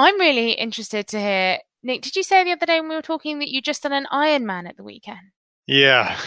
[0.00, 1.58] I'm really interested to hear.
[1.82, 3.92] Nick, did you say the other day when we were talking that you just done
[3.92, 5.18] an Ironman at the weekend?
[5.66, 6.18] Yeah.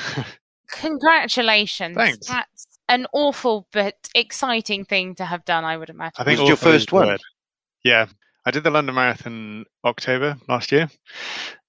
[0.72, 1.98] Congratulations.
[1.98, 2.28] Thanks.
[2.28, 6.14] That's an awful but exciting thing to have done, I would imagine.
[6.18, 7.08] I think Was your first one?
[7.08, 7.22] word.
[7.84, 8.06] Yeah.
[8.46, 10.88] I did the London Marathon October last year,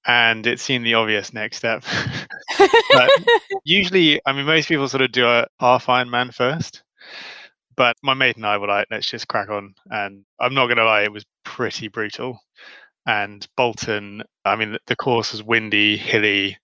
[0.06, 1.84] and it seemed the obvious next step.
[2.58, 3.10] but
[3.64, 6.82] usually, I mean, most people sort of do a half Ironman first.
[7.76, 9.74] But my mate and I were like, let's just crack on.
[9.90, 12.38] And I'm not going to lie, it was pretty brutal.
[13.06, 16.56] And Bolton, I mean, the- the course was windy, hilly,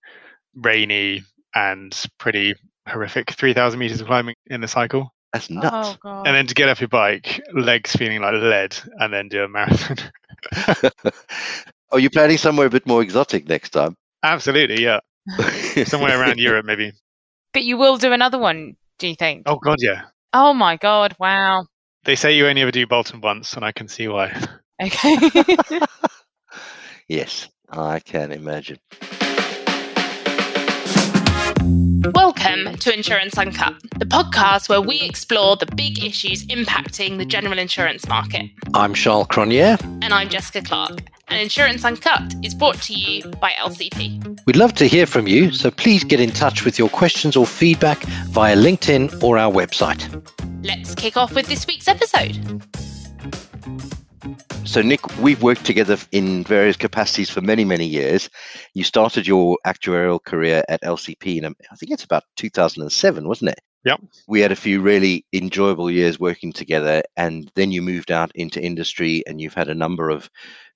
[0.55, 1.23] rainy,
[1.55, 2.55] and pretty
[2.89, 5.13] horrific 3,000 meters of climbing in the cycle.
[5.33, 5.97] That's oh, nuts.
[6.03, 6.27] God.
[6.27, 9.49] And then to get off your bike, legs feeling like lead, and then do a
[9.49, 9.97] marathon.
[11.93, 13.97] Are you planning somewhere a bit more exotic next time?
[14.23, 15.01] Absolutely, yeah.
[15.85, 16.93] Somewhere around Europe, maybe.
[17.53, 19.43] but you will do another one, do you think?
[19.47, 20.03] Oh, God, yeah.
[20.33, 21.67] Oh my God, wow.
[22.05, 24.33] They say you only ever do Bolton once, and I can see why.
[24.81, 25.17] Okay.
[27.09, 28.79] yes, I can imagine.
[32.15, 37.59] Welcome to Insurance Uncut, the podcast where we explore the big issues impacting the general
[37.59, 38.47] insurance market.
[38.73, 39.83] I'm Charles Cronje.
[40.01, 41.01] And I'm Jessica Clark.
[41.31, 44.41] And Insurance Uncut is brought to you by LCP.
[44.47, 47.47] We'd love to hear from you, so please get in touch with your questions or
[47.47, 50.03] feedback via LinkedIn or our website.
[50.65, 52.65] Let's kick off with this week's episode.
[54.65, 58.29] So, Nick, we've worked together in various capacities for many, many years.
[58.75, 63.51] You started your actuarial career at LCP in, um, I think it's about 2007, wasn't
[63.51, 63.61] it?
[63.85, 64.01] Yep.
[64.29, 68.61] We had a few really enjoyable years working together, and then you moved out into
[68.61, 70.29] industry and you've had a number of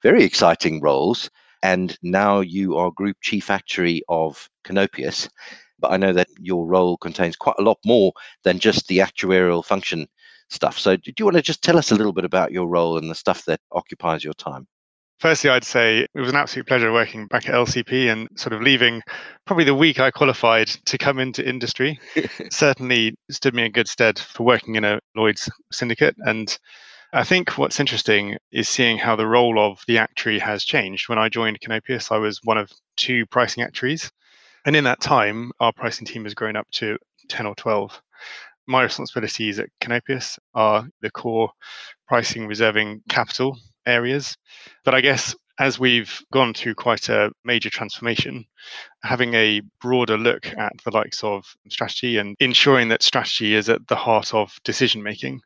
[0.05, 1.29] very exciting roles.
[1.63, 5.29] And now you are Group Chief Actuary of Canopius.
[5.81, 8.13] But I know that your role contains quite a lot more
[8.45, 10.07] than just the actuarial function
[10.51, 10.79] stuff.
[10.79, 13.11] So, do you want to just tell us a little bit about your role and
[13.11, 14.69] the stuff that occupies your time?
[15.21, 18.61] Firstly, I'd say it was an absolute pleasure working back at LCP and sort of
[18.61, 19.01] leaving
[19.47, 21.99] probably the week I qualified to come into industry.
[22.51, 26.17] Certainly stood me in good stead for working in a Lloyd's syndicate.
[26.19, 26.57] And
[27.15, 31.09] I think what's interesting is seeing how the role of the actuary has changed.
[31.09, 34.11] When I joined Canopius, I was one of two pricing actuaries.
[34.67, 36.99] And in that time, our pricing team has grown up to
[37.29, 38.03] 10 or 12.
[38.67, 41.53] My responsibilities at Canopius are the core
[42.09, 44.37] pricing, reserving, capital areas.
[44.85, 48.45] But I guess as we've gone through quite a major transformation,
[49.05, 53.87] having a broader look at the likes of strategy and ensuring that strategy is at
[53.87, 55.41] the heart of decision making.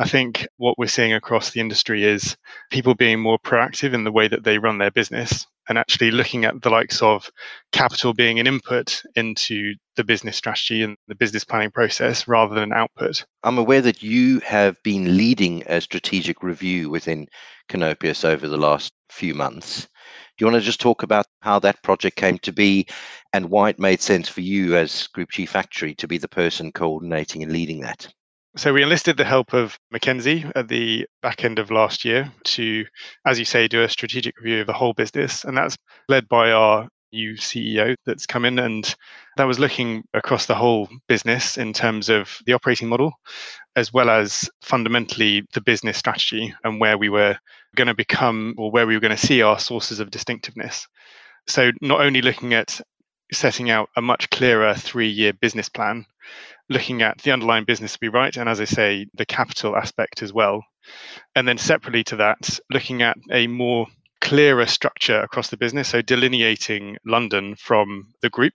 [0.00, 2.34] I think what we're seeing across the industry is
[2.70, 6.46] people being more proactive in the way that they run their business and actually looking
[6.46, 7.30] at the likes of
[7.70, 12.62] capital being an input into the business strategy and the business planning process rather than
[12.64, 13.26] an output.
[13.42, 17.26] I'm aware that you have been leading a strategic review within
[17.68, 19.82] Canopius over the last few months.
[19.82, 19.88] Do
[20.38, 22.86] you want to just talk about how that project came to be
[23.34, 26.72] and why it made sense for you as Group Chief Actuary to be the person
[26.72, 28.10] coordinating and leading that?
[28.56, 32.84] So we enlisted the help of McKinsey at the back end of last year to,
[33.24, 35.44] as you say, do a strategic review of the whole business.
[35.44, 35.76] And that's
[36.08, 38.94] led by our new CEO that's come in and
[39.36, 43.12] that was looking across the whole business in terms of the operating model,
[43.76, 47.36] as well as fundamentally the business strategy and where we were
[47.76, 50.88] going to become or where we were going to see our sources of distinctiveness.
[51.46, 52.80] So not only looking at
[53.32, 56.06] setting out a much clearer three year business plan,
[56.68, 60.22] looking at the underlying business to be right, and as I say, the capital aspect
[60.22, 60.64] as well.
[61.34, 63.86] And then separately to that, looking at a more
[64.20, 65.88] clearer structure across the business.
[65.88, 68.54] So delineating London from the group.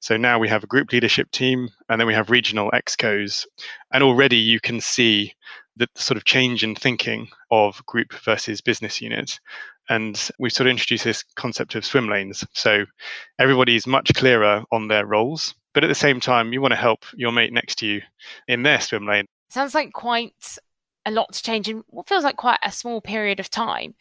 [0.00, 3.46] So now we have a group leadership team and then we have regional excos.
[3.92, 5.34] And already you can see
[5.76, 9.38] the sort of change in thinking of group versus business unit.
[9.92, 12.46] And we've sort of introduced this concept of swim lanes.
[12.54, 12.86] So
[13.38, 15.54] everybody's much clearer on their roles.
[15.74, 18.00] But at the same time, you want to help your mate next to you
[18.48, 19.26] in their swim lane.
[19.50, 20.56] Sounds like quite
[21.04, 23.94] a lot to change in what feels like quite a small period of time.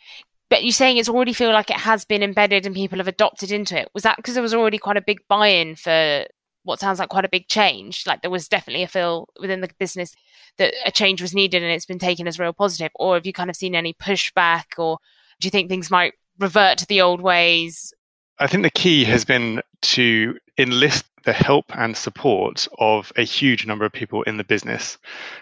[0.50, 3.52] But you're saying it's already feel like it has been embedded and people have adopted
[3.52, 3.90] into it.
[3.94, 6.26] Was that because there was already quite a big buy-in for
[6.64, 8.08] what sounds like quite a big change?
[8.08, 10.16] Like there was definitely a feel within the business
[10.58, 12.91] that a change was needed and it's been taken as real positive.
[12.96, 14.99] Or have you kind of seen any pushback or
[15.41, 17.93] do you think things might revert to the old ways?
[18.40, 23.67] I think the key has been to enlist the help and support of a huge
[23.67, 24.97] number of people in the business.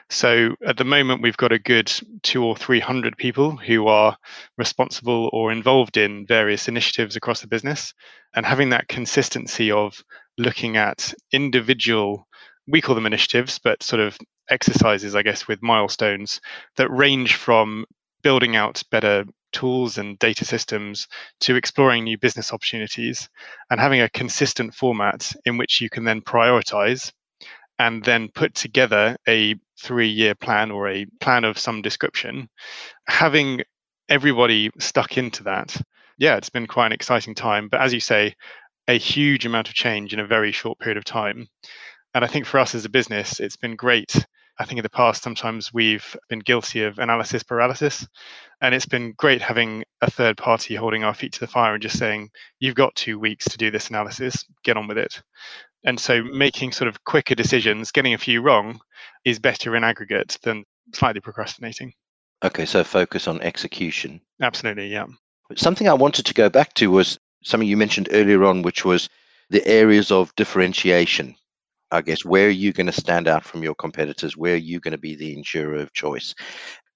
[0.10, 1.92] So at the moment, we've got a good
[2.24, 4.18] two or three hundred people who are
[4.58, 7.94] responsible or involved in various initiatives across the business.
[8.36, 10.04] And having that consistency of
[10.38, 12.28] looking at individual,
[12.68, 14.18] we call them initiatives, but sort of
[14.50, 16.42] exercises, I guess, with milestones
[16.76, 17.86] that range from
[18.22, 21.08] building out better tools and data systems
[21.42, 23.30] to exploring new business opportunities
[23.70, 27.12] and having a consistent format in which you can then prioritize
[27.80, 32.50] and then put together a three year plan or a plan of some description,
[33.08, 33.62] having
[34.10, 35.82] everybody stuck into that,
[36.18, 37.70] yeah, it's been quite an exciting time.
[37.70, 38.36] But as you say,
[38.88, 41.48] a huge amount of change in a very short period of time.
[42.14, 44.26] And I think for us as a business, it's been great.
[44.60, 48.06] I think in the past, sometimes we've been guilty of analysis paralysis.
[48.62, 51.82] And it's been great having a third party holding our feet to the fire and
[51.82, 52.30] just saying,
[52.60, 55.22] you've got two weeks to do this analysis, get on with it.
[55.86, 58.82] And so making sort of quicker decisions, getting a few wrong,
[59.24, 61.94] is better in aggregate than slightly procrastinating.
[62.44, 64.20] Okay, so focus on execution.
[64.42, 65.06] Absolutely, yeah.
[65.56, 69.10] Something I wanted to go back to was something you mentioned earlier on, which was
[69.50, 71.36] the areas of differentiation.
[71.92, 74.38] I guess where are you going to stand out from your competitors?
[74.38, 76.36] Where are you going to be the insurer of choice?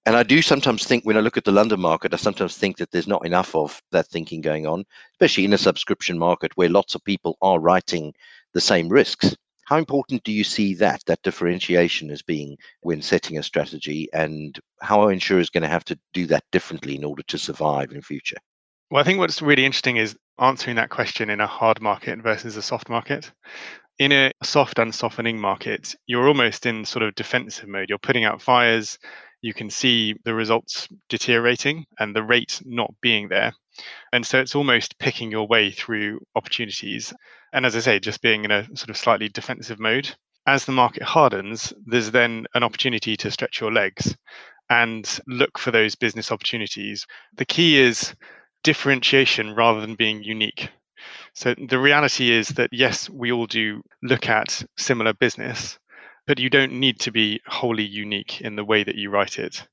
[0.05, 2.77] And I do sometimes think when I look at the London market, I sometimes think
[2.77, 6.69] that there's not enough of that thinking going on, especially in a subscription market where
[6.69, 8.13] lots of people are writing
[8.53, 9.35] the same risks.
[9.65, 14.59] How important do you see that, that differentiation as being when setting a strategy, and
[14.81, 18.01] how are insurers going to have to do that differently in order to survive in
[18.01, 18.37] future?
[18.91, 22.57] Well, I think what's really interesting is answering that question in a hard market versus
[22.57, 23.31] a soft market.
[23.99, 27.89] In a soft and softening market, you're almost in sort of defensive mode.
[27.89, 28.97] You're putting out fires,
[29.43, 33.53] you can see the results deteriorating and the rate not being there.
[34.11, 37.13] And so it's almost picking your way through opportunities.
[37.51, 40.15] And as I say, just being in a sort of slightly defensive mode.
[40.47, 44.15] As the market hardens, there's then an opportunity to stretch your legs
[44.69, 47.05] and look for those business opportunities.
[47.35, 48.15] The key is
[48.63, 50.69] differentiation rather than being unique.
[51.33, 55.79] So the reality is that yes, we all do look at similar business,
[56.27, 59.67] but you don't need to be wholly unique in the way that you write it.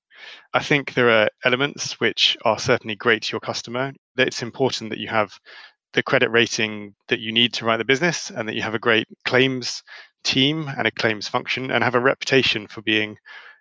[0.52, 3.92] I think there are elements which are certainly great to your customer.
[4.16, 5.38] That it's important that you have
[5.92, 8.78] the credit rating that you need to write the business and that you have a
[8.78, 9.82] great claims
[10.22, 13.16] team and a claims function and have a reputation for being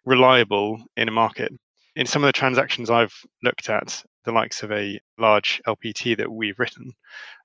[0.06, 1.52] reliable in a market.
[1.96, 3.14] In some of the transactions I've
[3.44, 6.94] looked at, the likes of a large LPT that we've written,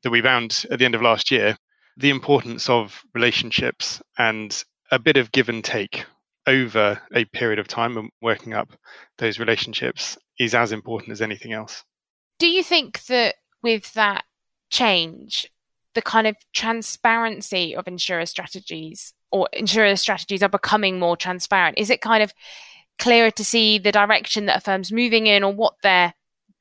[0.03, 1.57] that we found at the end of last year,
[1.97, 6.05] the importance of relationships and a bit of give and take
[6.47, 8.71] over a period of time and working up
[9.19, 11.85] those relationships is as important as anything else.
[12.39, 14.25] Do you think that with that
[14.71, 15.51] change,
[15.95, 21.79] the kind of transparency of insurer strategies or insurer strategies are becoming more transparent?
[21.79, 22.35] Is it kind of
[22.99, 26.15] clearer to see the direction that a firm's moving in or what their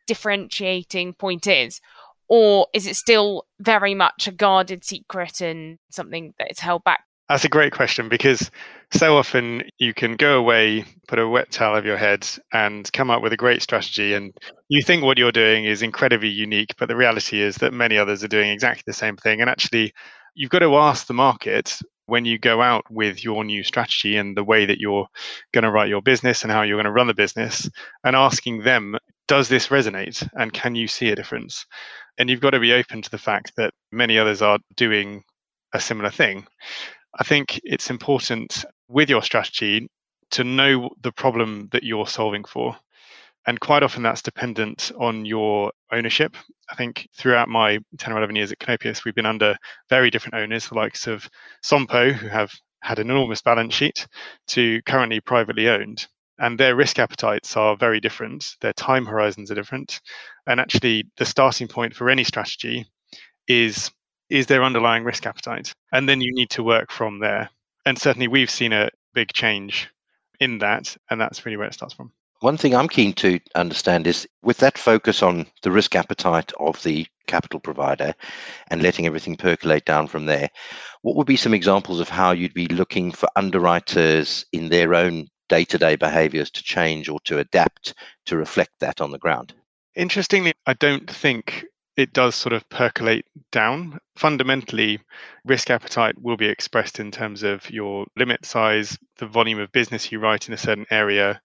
[0.08, 1.82] differentiating point is?
[2.30, 7.02] Or is it still very much a guarded secret and something that is held back
[7.30, 8.52] that's a great question because
[8.92, 13.10] so often you can go away, put a wet towel over your head, and come
[13.10, 14.14] up with a great strategy.
[14.14, 14.34] And
[14.68, 18.24] you think what you're doing is incredibly unique, but the reality is that many others
[18.24, 19.42] are doing exactly the same thing.
[19.42, 19.94] And actually,
[20.36, 24.36] you've got to ask the market when you go out with your new strategy and
[24.36, 25.08] the way that you're
[25.54, 27.70] going to write your business and how you're going to run the business,
[28.04, 28.98] and asking them,
[29.28, 30.28] does this resonate?
[30.34, 31.66] And can you see a difference?
[32.18, 35.24] And you've got to be open to the fact that many others are doing
[35.74, 36.46] a similar thing.
[37.20, 39.90] I think it's important with your strategy
[40.32, 42.76] to know the problem that you're solving for.
[43.46, 46.36] And quite often that's dependent on your ownership.
[46.70, 49.56] I think throughout my 10 or 11 years at Canopius, we've been under
[49.90, 51.30] very different owners, the likes of
[51.64, 54.08] Sompo, who have had an enormous balance sheet,
[54.48, 56.08] to currently privately owned.
[56.40, 60.02] And their risk appetites are very different, their time horizons are different.
[60.48, 62.86] And actually, the starting point for any strategy
[63.48, 63.92] is
[64.30, 65.74] is their underlying risk appetite?
[65.92, 67.50] And then you need to work from there.
[67.86, 69.90] And certainly we've seen a big change
[70.40, 72.12] in that, and that's really where it starts from.
[72.40, 76.82] One thing I'm keen to understand is with that focus on the risk appetite of
[76.84, 78.14] the capital provider
[78.68, 80.50] and letting everything percolate down from there,
[81.04, 85.30] what would be some examples of how you'd be looking for underwriters in their own
[85.54, 87.94] day to day behaviors to change or to adapt
[88.26, 89.54] to reflect that on the ground?
[89.96, 94.00] Interestingly, I don't think it does sort of percolate down.
[94.16, 95.00] Fundamentally,
[95.46, 100.12] risk appetite will be expressed in terms of your limit size, the volume of business
[100.12, 101.40] you write in a certain area,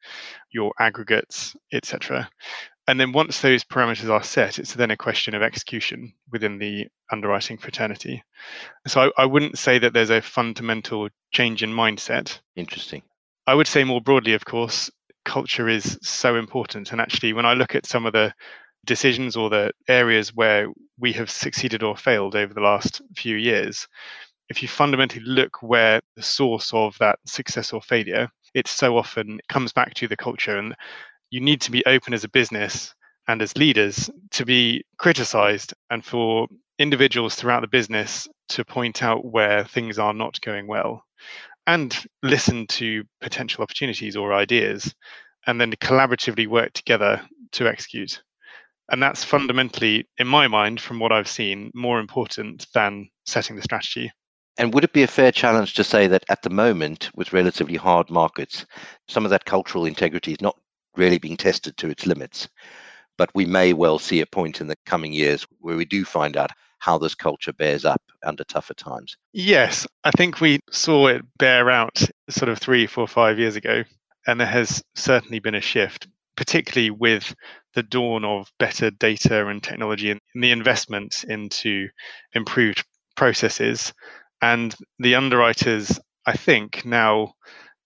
[0.53, 2.31] your aggregates, etc.
[2.87, 6.87] And then once those parameters are set, it's then a question of execution within the
[7.13, 8.23] underwriting fraternity.
[8.87, 12.39] So I, I wouldn't say that there's a fundamental change in mindset.
[12.57, 13.03] Interesting.
[13.49, 14.91] I would say more broadly, of course,
[15.25, 16.93] culture is so important.
[16.93, 18.35] And actually, when I look at some of the
[18.85, 23.89] decisions or the areas where we have succeeded or failed over the last few years,
[24.51, 29.41] if you fundamentally look where the source of that success or failure, it so often
[29.49, 30.59] comes back to the culture.
[30.59, 30.77] And
[31.31, 32.95] you need to be open as a business
[33.29, 39.25] and as leaders to be criticized and for individuals throughout the business to point out
[39.25, 41.03] where things are not going well
[41.69, 44.95] and listen to potential opportunities or ideas
[45.47, 47.21] and then collaboratively work together
[47.53, 48.23] to execute.
[48.91, 53.63] And that's fundamentally, in my mind, from what I've seen, more important than setting the
[53.63, 54.11] strategy.
[54.57, 57.77] And would it be a fair challenge to say that at the moment, with relatively
[57.77, 58.65] hard markets,
[59.07, 60.59] some of that cultural integrity is not
[60.97, 62.49] really being tested to its limits?
[63.19, 66.35] But we may well see a point in the coming years where we do find
[66.39, 69.17] out how this culture bears up under tougher times.
[69.33, 73.85] Yes, I think we saw it bear out sort of three, four, five years ago.
[74.27, 76.07] And there has certainly been a shift,
[76.37, 77.35] particularly with
[77.75, 81.89] the dawn of better data and technology and the investment into
[82.35, 82.85] improved
[83.17, 83.93] processes.
[84.43, 87.33] And the underwriters, I think, now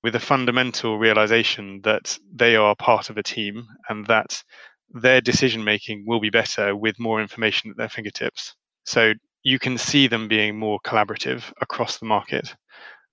[0.03, 4.43] with a fundamental realization that they are part of a team and that
[4.91, 8.55] their decision making will be better with more information at their fingertips.
[8.85, 12.55] So you can see them being more collaborative across the market.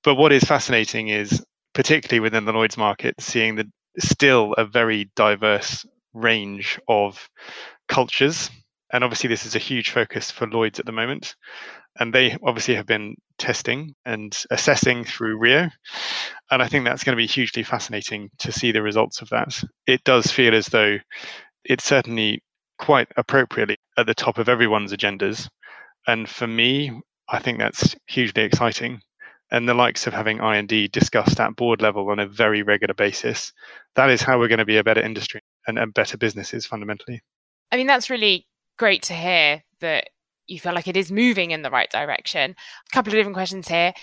[0.03, 5.09] But what is fascinating is, particularly within the Lloyd's market, seeing the still a very
[5.15, 7.29] diverse range of
[7.87, 8.49] cultures.
[8.91, 11.35] And obviously, this is a huge focus for Lloyd's at the moment.
[11.99, 15.69] And they obviously have been testing and assessing through Rio.
[16.49, 19.61] And I think that's going to be hugely fascinating to see the results of that.
[19.85, 20.97] It does feel as though
[21.65, 22.41] it's certainly
[22.77, 25.49] quite appropriately at the top of everyone's agendas
[26.07, 26.91] and for me,
[27.29, 29.01] I think that's hugely exciting.
[29.51, 33.51] And the likes of having I&D discussed at board level on a very regular basis,
[33.95, 37.21] that is how we're going to be a better industry and, and better businesses fundamentally.
[37.71, 40.09] I mean, that's really great to hear that
[40.47, 42.51] you feel like it is moving in the right direction.
[42.51, 43.93] A couple of different questions here.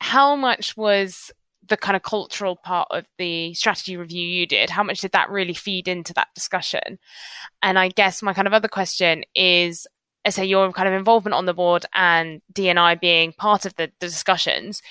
[0.00, 1.30] How much was
[1.68, 5.30] the kind of cultural part of the strategy review you did how much did that
[5.30, 6.98] really feed into that discussion
[7.62, 9.86] and i guess my kind of other question is
[10.30, 14.06] say your kind of involvement on the board and DNI being part of the, the
[14.06, 14.82] discussions,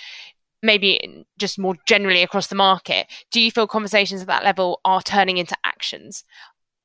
[0.61, 5.01] maybe just more generally across the market, do you feel conversations at that level are
[5.01, 6.23] turning into actions?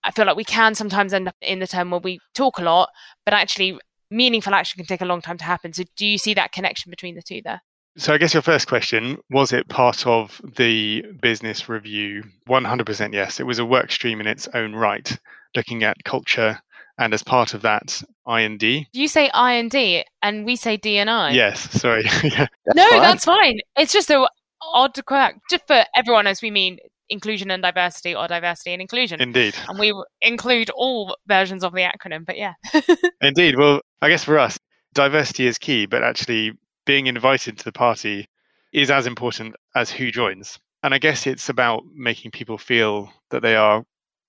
[0.05, 2.63] I feel like we can sometimes end up in the term where we talk a
[2.63, 2.91] lot,
[3.25, 3.79] but actually
[4.11, 5.73] meaningful action can take a long time to happen.
[5.73, 7.63] So do you see that connection between the two there?
[7.97, 12.23] So I guess your first question was it part of the business review?
[12.49, 13.41] 100% yes.
[13.41, 15.17] It was a work stream in its own right,
[15.55, 16.61] looking at culture,
[17.01, 18.87] and as part of that, I&D.
[18.93, 21.35] You say I&D and we say DNI.
[21.35, 22.05] Yes, sorry.
[22.23, 22.47] yeah.
[22.67, 23.01] That's no, fine.
[23.01, 23.61] that's fine.
[23.77, 24.29] It's just a
[24.75, 25.41] odd to correct.
[25.51, 26.79] Just for everyone, as we mean
[27.09, 29.21] inclusion and diversity or diversity and inclusion.
[29.21, 29.57] Indeed.
[29.67, 32.53] And we include all versions of the acronym, but yeah.
[33.23, 33.57] Indeed.
[33.59, 34.59] Well, I guess for us,
[34.93, 36.53] diversity is key, but actually
[36.85, 38.29] being invited to the party
[38.75, 40.61] is as important as who joins.
[40.83, 43.85] And I guess it's about making people feel that they are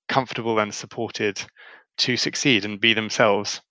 [0.07, 1.41] comfortable and supported
[2.01, 3.61] to succeed and be themselves.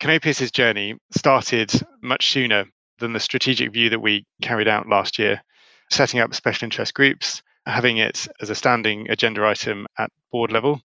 [0.00, 2.64] Canopius's journey started much sooner
[2.98, 5.42] than the strategic view that we carried out last year,
[5.90, 10.80] setting up special interest groups, having it as a standing agenda item at board level,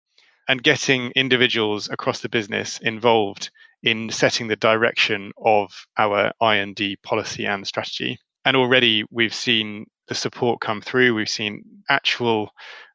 [0.47, 3.49] and getting individuals across the business involved
[3.83, 8.17] in setting the direction of our I&D policy and strategy.
[8.43, 11.15] And already we've seen the support come through.
[11.15, 12.51] We've seen actual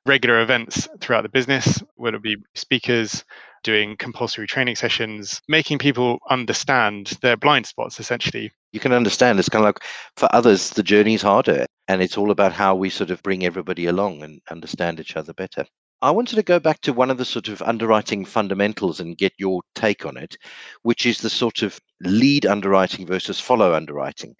[0.06, 3.24] regular events throughout the business, whether it be speakers,
[3.62, 8.50] doing compulsory training sessions, making people understand their blind spots essentially.
[8.72, 9.84] You can understand it's kind of like
[10.16, 11.66] for others, the journey is harder.
[11.88, 15.32] And it's all about how we sort of bring everybody along and understand each other
[15.32, 15.66] better.
[16.02, 19.32] I wanted to go back to one of the sort of underwriting fundamentals and get
[19.38, 20.36] your take on it,
[20.82, 24.36] which is the sort of lead underwriting versus follow underwriting,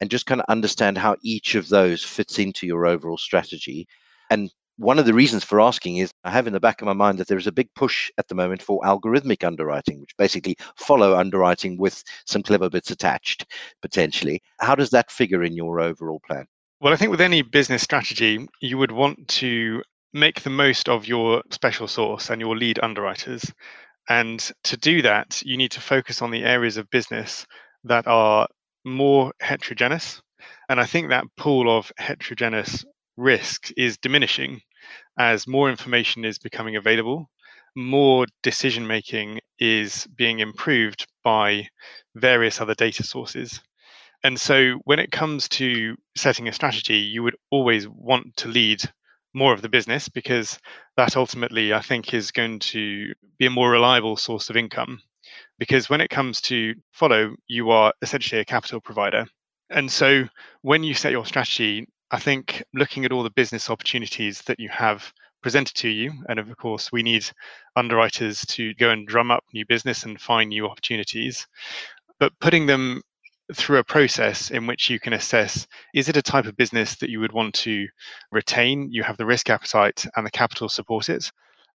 [0.00, 3.88] and just kind of understand how each of those fits into your overall strategy.
[4.28, 6.94] And one of the reasons for asking is I have in the back of my
[6.94, 10.56] mind that there is a big push at the moment for algorithmic underwriting, which basically
[10.74, 13.44] follow underwriting with some clever bits attached,
[13.82, 14.40] potentially.
[14.58, 16.46] How does that figure in your overall plan?
[16.80, 19.82] Well, I think with any business strategy, you would want to
[20.14, 23.44] make the most of your special sauce and your lead underwriters.
[24.08, 27.46] And to do that, you need to focus on the areas of business
[27.84, 28.48] that are
[28.86, 30.22] more heterogeneous.
[30.70, 32.82] And I think that pool of heterogeneous
[33.18, 34.62] risk is diminishing
[35.18, 37.30] as more information is becoming available,
[37.76, 41.68] more decision making is being improved by
[42.14, 43.60] various other data sources.
[44.22, 48.82] And so when it comes to setting a strategy, you would always want to lead
[49.32, 50.58] more of the business because
[50.96, 55.00] that ultimately, I think, is going to be a more reliable source of income.
[55.58, 59.26] Because when it comes to follow, you are essentially a capital provider.
[59.70, 60.24] And so
[60.62, 64.68] when you set your strategy, I think looking at all the business opportunities that you
[64.68, 65.12] have
[65.42, 66.12] presented to you.
[66.28, 67.28] And of course, we need
[67.76, 71.46] underwriters to go and drum up new business and find new opportunities.
[72.18, 73.02] But putting them
[73.54, 77.10] through a process in which you can assess is it a type of business that
[77.10, 77.88] you would want to
[78.30, 78.88] retain?
[78.90, 81.30] You have the risk appetite and the capital support it.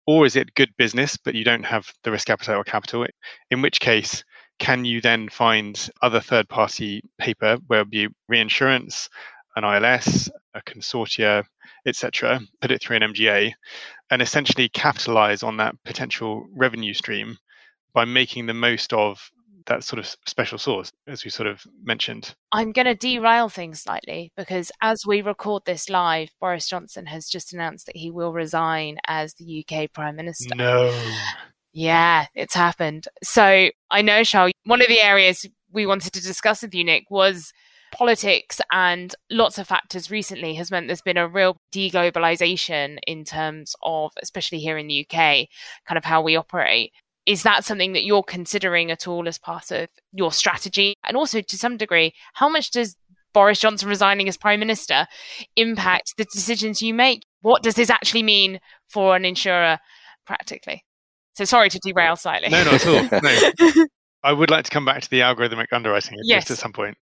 [0.08, 3.08] Or is it good business, but you don't have the risk appetite or capital?
[3.50, 4.24] In which case,
[4.60, 9.10] can you then find other third party paper, where it be reinsurance,
[9.56, 11.44] an ILS, a consortia,
[11.86, 13.54] etc., put it through an MGA,
[14.10, 17.38] and essentially capitalize on that potential revenue stream
[17.94, 19.32] by making the most of
[19.68, 22.36] that sort of special sauce, as we sort of mentioned.
[22.52, 27.28] I'm going to derail things slightly because as we record this live, Boris Johnson has
[27.28, 30.54] just announced that he will resign as the UK Prime Minister.
[30.56, 30.94] No.
[31.74, 33.08] Yeah, it's happened.
[33.24, 37.06] So I know, Charles, one of the areas we wanted to discuss with you, Nick,
[37.10, 37.52] was
[37.96, 43.74] politics and lots of factors recently has meant there's been a real deglobalization in terms
[43.82, 45.48] of, especially here in the UK,
[45.88, 46.92] kind of how we operate.
[47.26, 50.96] Is that something that you're considering at all as part of your strategy?
[51.08, 52.96] And also, to some degree, how much does
[53.34, 55.08] Boris Johnson resigning as Prime Minister
[55.56, 57.24] impact the decisions you make?
[57.42, 59.80] What does this actually mean for an insurer
[60.28, 60.84] practically?
[61.34, 62.50] So, sorry to derail slightly.
[62.50, 63.22] No, not at all.
[63.22, 63.86] No.
[64.24, 66.50] I would like to come back to the algorithmic underwriting Yes.
[66.52, 66.98] at some point.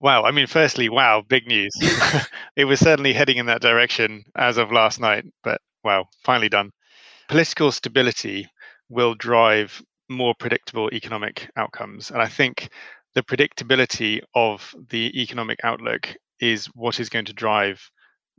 [0.00, 0.24] Wow.
[0.24, 1.72] I mean, firstly, wow, big news.
[2.56, 6.70] it was certainly heading in that direction as of last night, but wow, finally done.
[7.28, 8.48] Political stability
[8.88, 12.10] will drive more predictable economic outcomes.
[12.10, 12.68] And I think
[13.14, 17.80] the predictability of the economic outlook is what is going to drive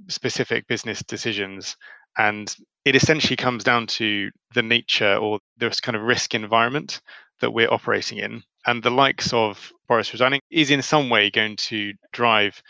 [0.08, 1.76] specific business decisions.
[2.18, 7.02] And it essentially comes down to the nature or this kind of risk environment
[7.42, 8.44] that we're operating in.
[8.66, 12.62] And the likes of Boris resigning is in some way going to drive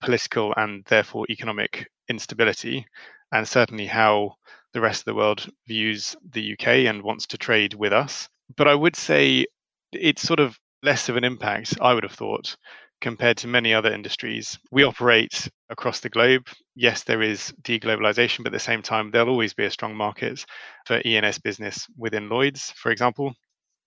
[0.00, 2.86] political and therefore economic instability,
[3.32, 4.34] and certainly how
[4.72, 8.28] the rest of the world views the UK and wants to trade with us.
[8.56, 9.46] But I would say
[9.92, 12.56] it's sort of less of an impact, I would have thought,
[13.00, 14.58] compared to many other industries.
[14.70, 16.48] We operate across the globe.
[16.74, 20.44] Yes, there is deglobalization, but at the same time, there'll always be a strong market
[20.86, 23.34] for E&S business within Lloyd's, for example.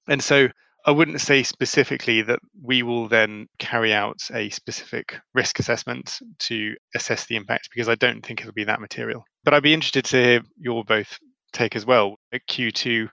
[0.07, 0.47] And so
[0.85, 6.75] I wouldn't say specifically that we will then carry out a specific risk assessment to
[6.95, 9.25] assess the impact because I don't think it'll be that material.
[9.43, 11.19] But I'd be interested to hear your both
[11.51, 12.15] take as well.
[12.31, 13.09] At Q2,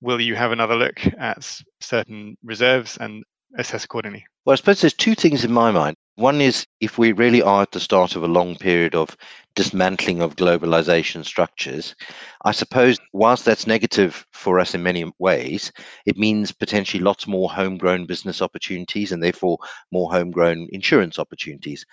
[0.00, 3.24] will you have another look at certain reserves and
[3.58, 4.24] assess accordingly?
[4.46, 5.96] Well, I suppose there's two things in my mind.
[6.14, 9.16] One is if we really are at the start of a long period of
[9.56, 11.96] dismantling of globalization structures,
[12.44, 15.72] I suppose whilst that's negative for us in many ways,
[16.06, 19.58] it means potentially lots more homegrown business opportunities and therefore
[19.90, 21.84] more homegrown insurance opportunities.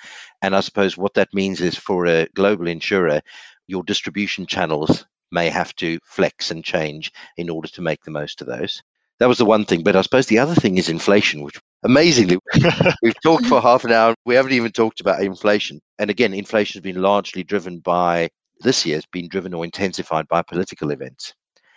[0.43, 3.21] And I suppose what that means is for a global insurer,
[3.65, 8.41] your distribution channels may have to flex and change in order to make the most
[8.41, 8.83] of those.
[9.17, 9.81] That was the one thing.
[9.81, 12.37] But I suppose the other thing is inflation, which amazingly,
[13.01, 14.15] we've talked for half an hour.
[14.25, 15.79] We haven't even talked about inflation.
[15.99, 18.29] And again, inflation has been largely driven by
[18.61, 21.33] this year, has been driven or intensified by political events.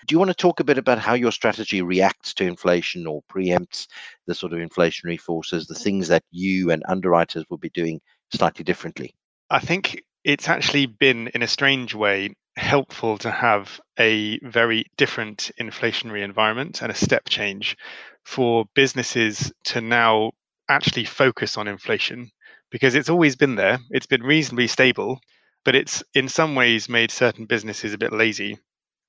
[0.07, 3.23] Do you want to talk a bit about how your strategy reacts to inflation or
[3.33, 3.89] preempts
[4.27, 8.01] the sort of inflationary forces, the things that you and underwriters will be doing
[8.33, 9.15] slightly differently?
[9.51, 15.51] I think it's actually been, in a strange way, helpful to have a very different
[15.61, 17.77] inflationary environment and a step change
[18.27, 20.33] for businesses to now
[20.69, 22.31] actually focus on inflation
[22.71, 23.79] because it's always been there.
[23.91, 25.21] It's been reasonably stable,
[25.65, 28.59] but it's in some ways made certain businesses a bit lazy.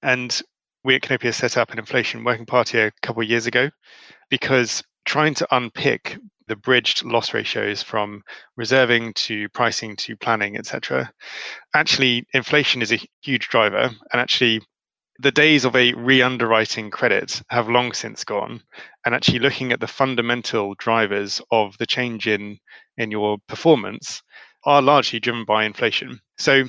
[0.03, 0.39] And
[0.84, 3.71] we at Canopius set up an inflation working party a couple of years ago
[4.30, 8.21] because trying to unpick the bridged loss ratios from
[8.56, 11.12] reserving to pricing to planning, etc.
[11.73, 14.62] Actually, inflation is a huge driver, and actually,
[15.19, 18.62] the days of a re-underwriting credit have long since gone.
[19.08, 22.60] And actually, looking at the fundamental drivers of the change in
[22.98, 24.22] in your performance
[24.65, 26.20] are largely driven by inflation.
[26.38, 26.65] So.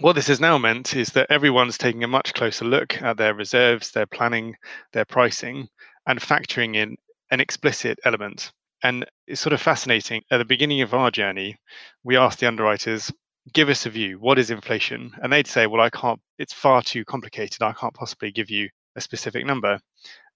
[0.00, 3.34] What this has now meant is that everyone's taking a much closer look at their
[3.34, 4.54] reserves, their planning,
[4.92, 5.66] their pricing,
[6.06, 6.94] and factoring in
[7.32, 10.22] an explicit element and it's sort of fascinating.
[10.30, 11.56] At the beginning of our journey,
[12.04, 13.12] we asked the underwriters,
[13.52, 14.18] give us a view.
[14.18, 15.12] What is inflation?
[15.22, 17.62] And they'd say, well, I can't, it's far too complicated.
[17.62, 19.80] I can't possibly give you a specific number.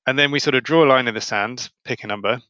[0.07, 2.41] And then we sort of draw a line in the sand, pick a number.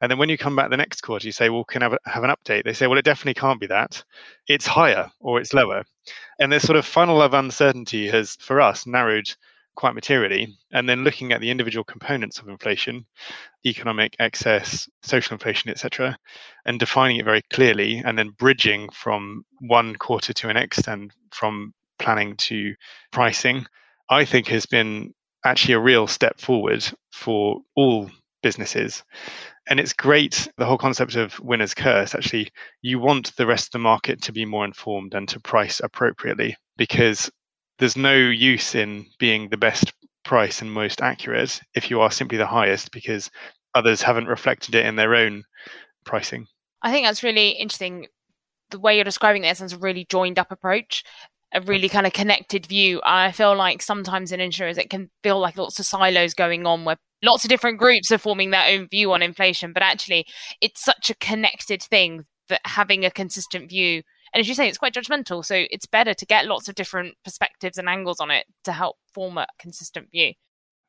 [0.00, 1.98] And then when you come back the next quarter, you say, well, can I have,
[2.06, 2.64] have an update?
[2.64, 4.02] They say, well, it definitely can't be that.
[4.48, 5.84] It's higher or it's lower.
[6.38, 9.30] And this sort of funnel of uncertainty has, for us, narrowed
[9.76, 10.56] quite materially.
[10.72, 13.06] And then looking at the individual components of inflation,
[13.66, 16.16] economic excess, social inflation, etc.,
[16.64, 21.12] and defining it very clearly, and then bridging from one quarter to the next and
[21.30, 22.74] from planning to
[23.12, 23.66] pricing,
[24.08, 25.12] I think has been
[25.44, 28.10] actually a real step forward for all
[28.42, 29.02] businesses.
[29.68, 32.14] And it's great, the whole concept of winner's curse.
[32.14, 32.50] Actually,
[32.82, 36.56] you want the rest of the market to be more informed and to price appropriately
[36.76, 37.30] because
[37.78, 39.92] there's no use in being the best
[40.24, 43.30] price and most accurate if you are simply the highest because
[43.74, 45.44] others haven't reflected it in their own
[46.04, 46.46] pricing.
[46.82, 48.06] I think that's really interesting.
[48.70, 51.04] The way you're describing this as a really joined up approach,
[51.52, 53.00] a really kind of connected view.
[53.04, 56.84] I feel like sometimes in insurers it can feel like lots of silos going on
[56.84, 60.26] where lots of different groups are forming their own view on inflation, but actually
[60.60, 64.78] it's such a connected thing that having a consistent view and as you say, it's
[64.78, 65.44] quite judgmental.
[65.44, 68.96] So it's better to get lots of different perspectives and angles on it to help
[69.12, 70.34] form a consistent view.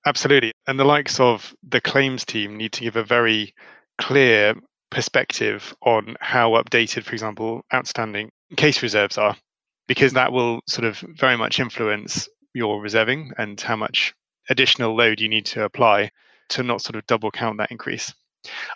[0.05, 0.51] Absolutely.
[0.67, 3.53] And the likes of the claims team need to give a very
[3.97, 4.55] clear
[4.89, 9.35] perspective on how updated, for example, outstanding case reserves are,
[9.91, 14.13] because that will sort of very much influence your reserving and how much
[14.49, 16.09] additional load you need to apply
[16.47, 18.13] to not sort of double count that increase.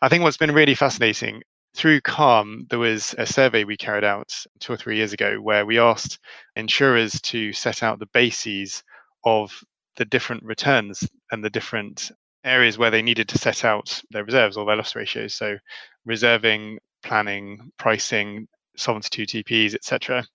[0.01, 1.41] I think what's been really fascinating
[1.73, 5.65] through Calm, there was a survey we carried out two or three years ago where
[5.65, 6.19] we asked
[6.57, 8.83] insurers to set out the bases
[9.23, 9.63] of
[9.95, 12.11] the different returns and the different
[12.43, 15.33] areas where they needed to set out their reserves or their loss ratios.
[15.33, 15.57] So,
[16.03, 20.25] reserving, planning, pricing, Solvency 2 TPs, etc.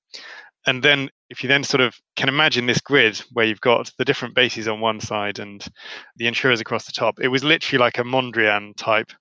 [0.66, 4.04] And then, if you then sort of can imagine this grid where you've got the
[4.04, 5.64] different bases on one side and
[6.16, 9.12] the insurers across the top, it was literally like a Mondrian type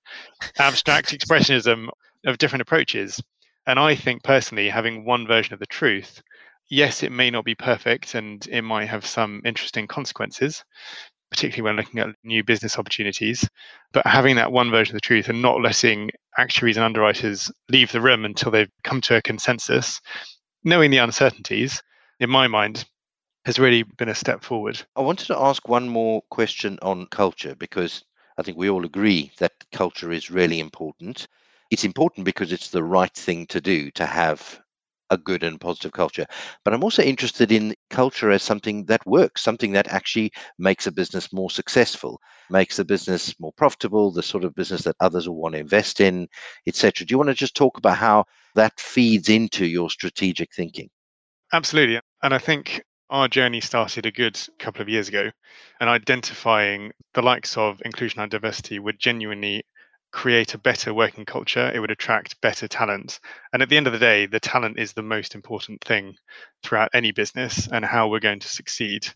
[0.58, 1.88] abstract expressionism
[2.26, 3.20] of different approaches.
[3.66, 6.22] And I think personally, having one version of the truth,
[6.68, 10.64] yes, it may not be perfect and it might have some interesting consequences,
[11.30, 13.48] particularly when looking at new business opportunities.
[13.92, 17.92] But having that one version of the truth and not letting actuaries and underwriters leave
[17.92, 20.00] the room until they've come to a consensus,
[20.64, 21.82] knowing the uncertainties,
[22.18, 22.84] in my mind,
[23.44, 24.82] has really been a step forward.
[24.96, 28.04] I wanted to ask one more question on culture because
[28.38, 31.26] I think we all agree that culture is really important
[31.70, 34.60] it's important because it's the right thing to do to have
[35.10, 36.26] a good and positive culture.
[36.64, 40.92] But I'm also interested in culture as something that works, something that actually makes a
[40.92, 45.40] business more successful, makes the business more profitable, the sort of business that others will
[45.40, 46.28] want to invest in,
[46.66, 47.06] etc.
[47.06, 50.88] Do you want to just talk about how that feeds into your strategic thinking?
[51.52, 52.00] Absolutely.
[52.22, 55.30] And I think our journey started a good couple of years ago
[55.80, 59.64] and identifying the likes of inclusion and diversity would genuinely
[60.12, 63.20] create a better working culture, it would attract better talent.
[63.52, 66.16] And at the end of the day, the talent is the most important thing
[66.62, 69.06] throughout any business and how we're going to succeed.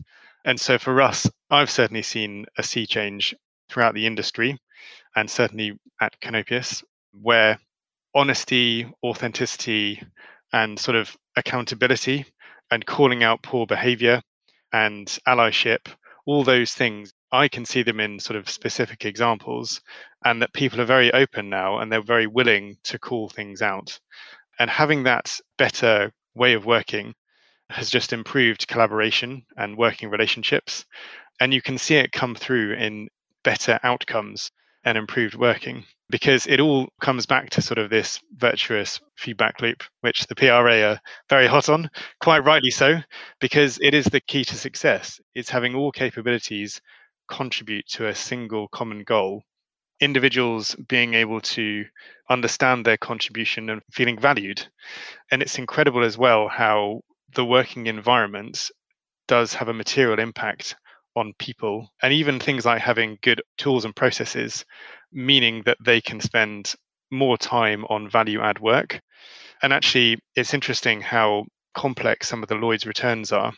[0.45, 3.35] And so for us, I've certainly seen a sea change
[3.69, 4.57] throughout the industry
[5.15, 7.59] and certainly at Canopius, where
[8.13, 10.01] honesty, authenticity,
[10.53, 12.25] and sort of accountability
[12.71, 14.21] and calling out poor behavior
[14.71, 15.87] and allyship,
[16.25, 19.81] all those things I can see them in sort of specific examples,
[20.23, 23.99] and that people are very open now and they're very willing to call things out.
[24.57, 27.13] And having that better way of working
[27.69, 30.85] has just improved collaboration and working relationships.
[31.39, 33.09] And you can see it come through in
[33.43, 34.51] better outcomes
[34.83, 39.83] and improved working because it all comes back to sort of this virtuous feedback loop,
[40.01, 41.89] which the PRA are very hot on,
[42.21, 42.99] quite rightly so,
[43.39, 45.19] because it is the key to success.
[45.33, 46.79] It's having all capabilities
[47.27, 49.43] contribute to a single common goal,
[49.99, 51.85] individuals being able to
[52.29, 54.67] understand their contribution and feeling valued.
[55.31, 57.01] And it's incredible as well how
[57.33, 58.71] the working environment
[59.27, 60.75] does have a material impact
[61.15, 64.65] on people and even things like having good tools and processes
[65.11, 66.73] meaning that they can spend
[67.11, 68.99] more time on value add work
[69.63, 73.53] and actually it's interesting how complex some of the lloyd's returns are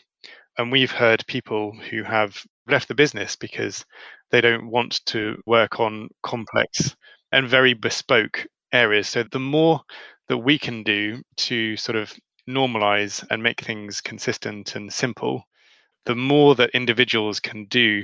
[0.58, 3.86] and we've heard people who have left the business because
[4.32, 6.96] they don't want to work on complex
[7.32, 9.08] and very bespoke areas.
[9.08, 9.82] So the more
[10.28, 12.14] that we can do to sort of
[12.50, 15.44] normalize and make things consistent and simple,
[16.06, 18.04] the more that individuals can do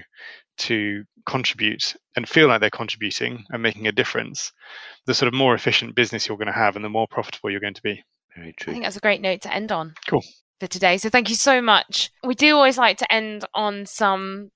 [0.56, 4.52] to contribute and feel like they're contributing and making a difference,
[5.06, 7.60] the sort of more efficient business you're going to have and the more profitable you're
[7.60, 8.04] going to be.
[8.36, 8.72] Very true.
[8.72, 9.94] I think that's a great note to end on.
[10.08, 10.24] Cool
[10.63, 10.97] for today.
[10.97, 12.10] So thank you so much.
[12.23, 14.49] We do always like to end on some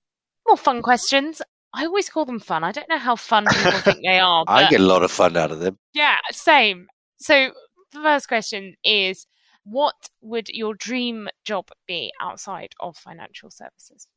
[0.48, 1.41] more fun questions.
[1.74, 2.63] I always call them fun.
[2.63, 4.46] I don't know how fun people think they are.
[4.48, 5.78] I get a lot of fun out of them.
[5.93, 6.88] Yeah, same.
[7.17, 7.52] So
[7.91, 9.28] the first question is
[9.65, 14.08] what would your dream job be outside of financial services?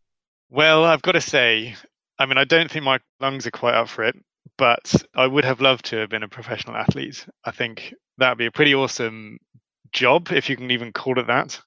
[0.49, 1.75] Well, I've got to say,
[2.21, 4.15] I mean, I don't think my lungs are quite up for it,
[4.59, 7.27] but I would have loved to have been a professional athlete.
[7.45, 9.39] I think that would be a pretty awesome
[9.93, 11.61] job, if you can even call it that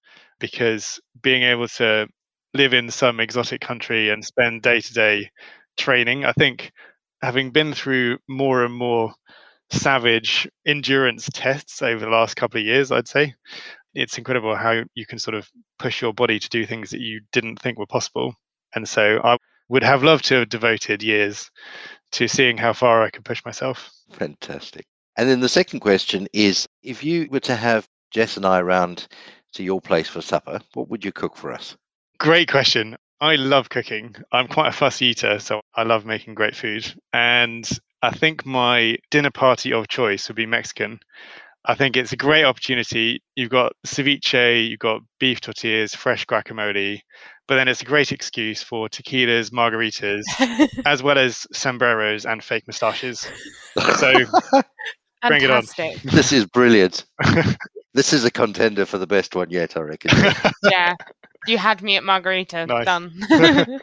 [0.43, 2.06] because being able to
[2.53, 5.32] live in some exotic country and spend day to day
[5.77, 6.25] training.
[6.25, 6.73] I think
[7.21, 9.13] having been through more and more
[9.71, 13.34] savage endurance tests over the last couple of years, I'd say
[13.93, 17.21] it's incredible how you can sort of push your body to do things that you
[17.32, 18.36] didn't think were possible.
[18.75, 19.38] And so I
[19.69, 21.49] would have loved to have devoted years
[22.12, 23.89] to seeing how far I could push myself.
[24.12, 24.86] Fantastic.
[25.15, 29.08] And then the second question is if you were to have Jess and I around
[29.53, 31.77] to your place for supper, what would you cook for us?
[32.19, 32.95] Great question.
[33.21, 34.15] I love cooking.
[34.31, 36.93] I'm quite a fussy eater, so I love making great food.
[37.13, 37.67] And
[38.01, 40.99] I think my dinner party of choice would be Mexican.
[41.65, 43.23] I think it's a great opportunity.
[43.35, 46.99] You've got ceviche, you've got beef tortillas, fresh guacamole,
[47.47, 50.23] but then it's a great excuse for tequilas, margaritas,
[50.85, 53.25] as well as sombreros and fake moustaches.
[53.97, 54.13] So
[55.27, 55.63] bring it on.
[56.03, 57.05] This is brilliant.
[57.93, 60.12] this is a contender for the best one yet, I reckon.
[60.63, 60.95] yeah,
[61.47, 62.65] you had me at margarita.
[62.65, 62.86] Nice.
[62.86, 63.12] Done.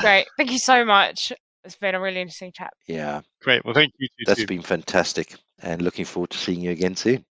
[0.00, 0.26] great.
[0.36, 1.32] Thank you so much.
[1.64, 2.72] It's been a really interesting chat.
[2.86, 3.22] Yeah.
[3.42, 3.64] Great.
[3.64, 4.08] Well, thank you.
[4.26, 4.46] That's too.
[4.46, 7.24] been fantastic and looking forward to seeing you again soon.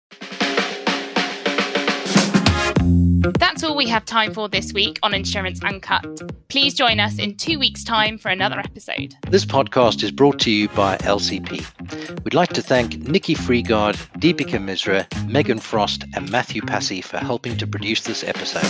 [3.61, 6.03] That's all we have time for this week on Insurance Uncut.
[6.49, 9.13] Please join us in two weeks' time for another episode.
[9.29, 12.25] This podcast is brought to you by LCP.
[12.25, 17.59] We'd like to thank Nikki Freegard, Deepika Misra, Megan Frost, and Matthew Passy for helping
[17.59, 18.65] to produce this episode.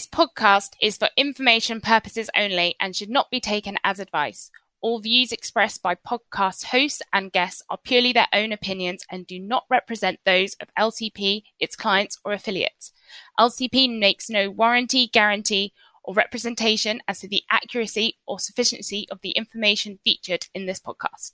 [0.00, 4.50] This podcast is for information purposes only and should not be taken as advice.
[4.80, 9.38] All views expressed by podcast hosts and guests are purely their own opinions and do
[9.38, 12.94] not represent those of LCP, its clients, or affiliates.
[13.38, 19.32] LCP makes no warranty, guarantee, or representation as to the accuracy or sufficiency of the
[19.32, 21.32] information featured in this podcast.